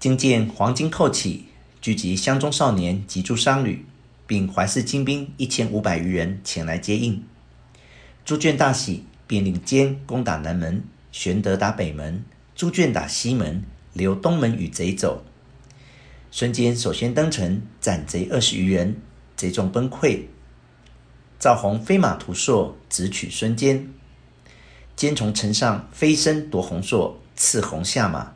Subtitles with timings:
[0.00, 1.46] 今见黄巾扣起，
[1.80, 3.84] 聚集乡中少年及诸商旅，
[4.28, 7.24] 并怀柘精兵一千五百余人前来接应。
[8.24, 12.24] 朱眷大喜，便令坚攻打南门，玄德打北门，
[12.54, 15.24] 朱眷打西门，留东门与贼走。
[16.30, 19.00] 孙坚首先登城，斩贼二十余人，
[19.36, 20.26] 贼众崩溃。
[21.40, 23.92] 赵弘飞马图硕，直取孙坚。
[24.94, 28.34] 坚从城上飞身夺弘硕，刺弘下马，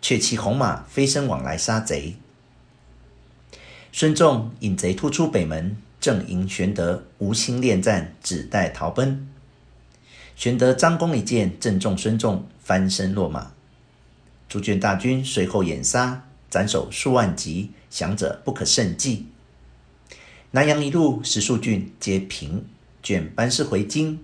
[0.00, 2.16] 却骑红马飞身往来杀贼。
[3.92, 9.28] 孙仲引贼突出北门，正迎玄德无心恋战，只待逃奔。
[10.36, 13.52] 玄德张弓一箭，正中孙仲，翻身落马。
[14.48, 16.24] 朱眷大军随后掩杀。
[16.50, 19.26] 斩首数万级，降者不可胜计。
[20.52, 22.64] 南阳一路十数郡皆平，
[23.02, 24.18] 卷班师回京，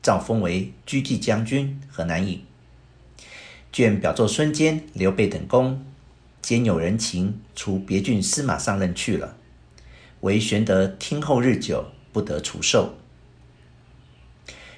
[0.00, 2.40] 诏封为车骑将军、河南尹。
[3.74, 5.84] 眷表奏孙坚、刘备等功，
[6.40, 9.36] 兼有人情，除别郡司马上任去了。
[10.20, 12.94] 唯玄德听候日久，不得除授。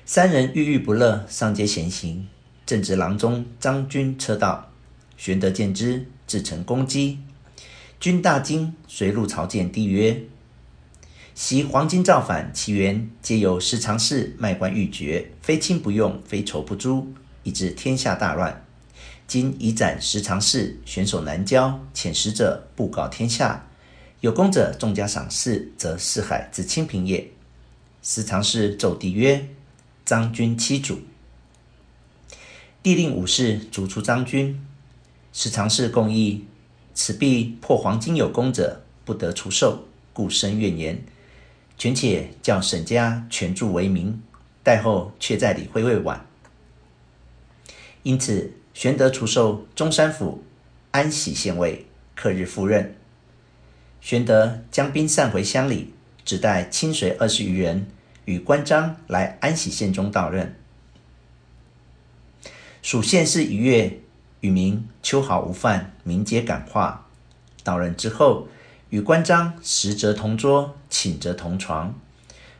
[0.07, 2.27] 三人郁郁不乐，上街闲行，
[2.65, 4.73] 正值郎中张军车到，
[5.19, 6.07] 玄德见之。
[6.27, 7.21] 自乘攻击，
[8.01, 10.23] 军大惊，随入朝见帝曰
[11.37, 17.07] ：“昔黄巾造反，其源皆由十常侍卖官鬻爵，非亲不用，非仇不诛，
[17.45, 18.66] 以致天下大乱。
[19.27, 23.67] 今已斩十常侍，悬首南郊，遣使者布告天下，
[24.21, 27.29] 有功者重加赏赐，则四海自清平也。”
[28.03, 29.49] 十常侍奏帝曰
[30.07, 31.01] ：“张军欺主。”
[32.85, 34.65] 帝令武士逐出张军。
[35.33, 36.45] 十常侍共议，
[36.95, 41.05] 此必破黄巾有功者，不得除授，故生怨言。
[41.77, 44.23] 权且叫沈家全助为明，
[44.63, 46.25] 待后却再理会未晚。
[48.05, 50.45] 因此，玄德除授中山府
[50.91, 52.95] 安喜县尉，克日赴任。
[54.03, 55.95] 玄德将兵散回乡里，
[56.27, 57.87] 只带亲随二十余人，
[58.27, 60.55] 与关张来安喜县中到任。
[62.83, 64.01] 属县是一月。
[64.41, 67.07] 与民秋毫无犯，民皆感化。
[67.65, 68.47] 到任之后，
[68.91, 71.99] 与关张食则同桌，寝则同床。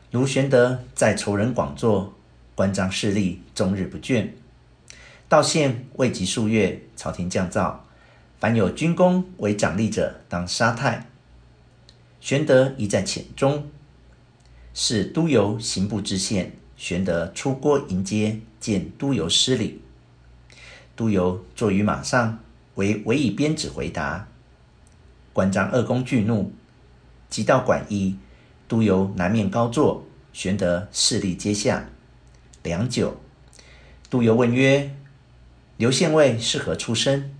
[0.09, 2.15] 卢玄德在仇人广作，
[2.55, 4.29] 关张势力终日不倦。
[5.29, 7.83] 到县未及数月，朝廷降诏，
[8.39, 11.07] 凡有军功为奖励者，当杀太。
[12.21, 13.67] 玄德宜在浅中，
[14.73, 16.53] 是督邮刑部知县。
[16.77, 19.81] 玄德出郭迎接，见督邮失礼。
[20.95, 22.39] 督邮坐于马上，
[22.75, 24.27] 为委以鞭子回答。
[25.33, 26.53] 关张二公惧怒，
[27.29, 28.15] 即到馆驿，
[28.67, 31.89] 督邮南面高坐，玄德侍立阶下。
[32.63, 33.17] 良久，
[34.09, 34.95] 督邮问曰
[35.77, 37.31] ：“刘县尉是何出身？”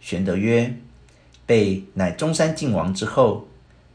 [0.00, 0.76] 玄德曰
[1.46, 3.48] ：“备乃中山靖王之后，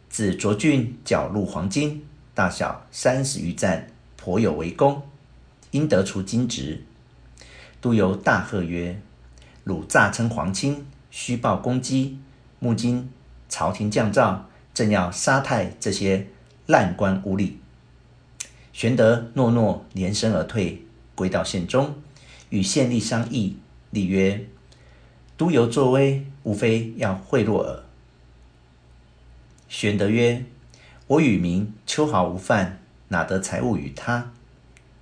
[0.09, 1.99] 自涿郡缴入黄巾，
[2.33, 3.87] 大小三十余战，
[4.17, 5.01] 颇有为功，
[5.71, 6.83] 因得除金职。”
[7.79, 8.99] 督邮大喝曰
[9.63, 12.19] ：“汝诈称皇亲，虚报功绩！
[12.59, 13.09] 目今
[13.47, 16.27] 朝廷降诏，正要杀太这些
[16.67, 17.53] 滥官污吏。”
[18.73, 21.95] 玄德诺诺，连身而退，归到县中，
[22.51, 23.57] 与县吏商议。
[23.91, 24.45] 吏曰
[25.35, 27.83] ：“督邮作威，无非要贿赂耳。”
[29.67, 30.45] 玄德曰
[31.07, 34.31] ：“我与民秋毫无犯，哪得财物与他？”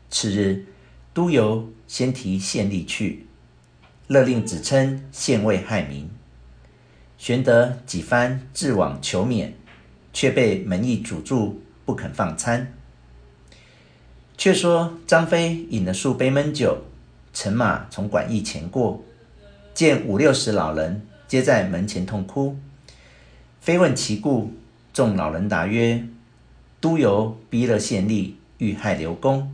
[0.10, 0.66] 次日。
[1.12, 3.26] 督邮先提县吏去，
[4.08, 6.10] 勒令子称县尉害民。
[7.18, 9.56] 玄德几番自往求免，
[10.14, 12.74] 却被门役阻住，不肯放参。
[14.38, 16.86] 却说张飞饮了数杯闷酒，
[17.34, 19.04] 乘马从馆驿前过，
[19.74, 22.58] 见五六十老人皆在门前痛哭。
[23.62, 24.54] 飞问其故，
[24.94, 26.06] 众老人答曰
[26.82, 29.54] ：“督邮逼勒县吏，欲害刘公。”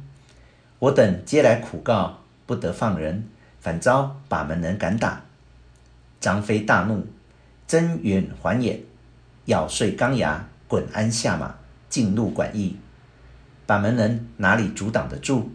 [0.79, 3.27] 我等皆来苦告，不得放人，
[3.59, 5.23] 反遭把门人赶打。
[6.19, 7.05] 张飞大怒，
[7.67, 8.81] 睁眼还眼，
[9.45, 11.55] 咬碎钢牙，滚鞍下马，
[11.89, 12.77] 进入馆驿。
[13.65, 15.49] 把门人哪里阻挡得住？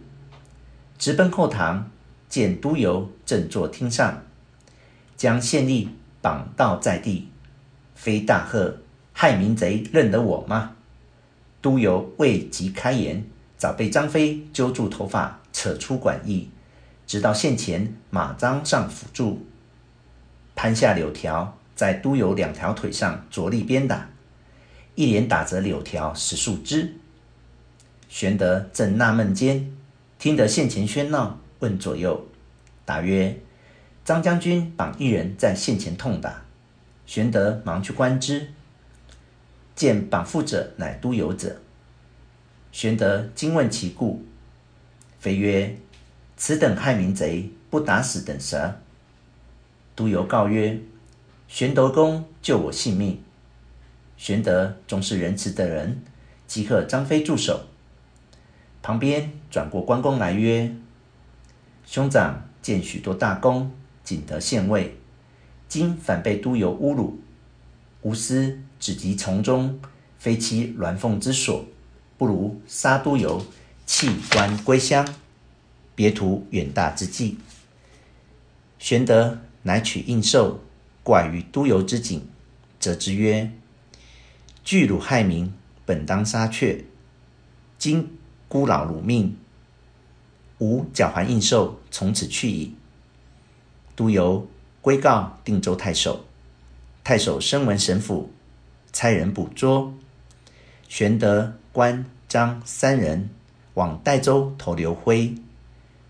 [0.99, 1.91] 直奔后堂，
[2.31, 4.23] 见督邮正坐厅上，
[5.19, 5.89] 将县吏
[6.23, 7.29] 绑倒在地。
[7.95, 8.79] 飞大喝
[9.13, 10.77] ：“害民贼认得我吗？”
[11.61, 13.23] 督邮未及开言。
[13.59, 16.49] 早被张飞揪住头发，扯出馆驿，
[17.07, 19.41] 直到县前马鞍上抚住，
[20.55, 24.09] 攀下柳条，在督邮两条腿上着力鞭打，
[24.95, 26.95] 一连打折柳条十数枝。
[28.09, 29.71] 玄德正纳闷间，
[30.19, 32.27] 听得县前喧闹，问左右，
[32.85, 33.39] 答曰
[34.05, 36.43] ：“张将军绑一人在县前痛打，
[37.07, 38.49] 玄德忙去观之，
[39.75, 41.61] 见绑缚者乃督邮者。
[42.73, 44.25] 玄德惊问其故，
[45.19, 45.77] 非曰
[46.37, 48.77] ：“此等害民贼，不打死等蛇。”
[49.97, 50.81] 督邮告曰
[51.49, 53.23] ：“玄德公救我性命。”
[54.17, 56.03] 玄德终是仁慈的人，
[56.47, 57.67] 即刻张飞住手。
[58.83, 60.75] 旁边转过关公来曰
[61.91, 63.73] ：“兄长建许多大功，
[64.05, 64.95] 仅得县尉，
[65.67, 67.19] 今反被督邮侮辱，
[68.03, 69.81] 吾思只及从中，
[70.17, 71.65] 非其鸾凤之所。”
[72.17, 73.45] 不如杀督邮，
[73.87, 75.05] 弃官归乡，
[75.97, 77.39] 别图远大之计。
[78.79, 80.59] 玄德乃取印綬，
[81.03, 82.25] 挂于督邮之颈，
[82.79, 83.51] 责之曰
[84.63, 85.53] ：“惧辱害民，
[85.85, 86.85] 本当杀却。
[87.79, 88.17] 今
[88.47, 89.37] 孤老辱命，
[90.61, 92.75] 吾缴还印綬，从此去矣。”
[93.97, 94.47] 督邮
[94.81, 96.25] 归告定州太守，
[97.05, 98.31] 太守升文省府，
[98.93, 99.93] 差人捕捉。
[100.89, 103.29] 玄德、关、张三人
[103.75, 105.35] 往代州投刘辉。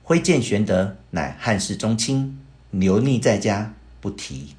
[0.03, 2.39] 辉见玄德乃汉室宗亲，
[2.71, 4.55] 留匿在家，不提。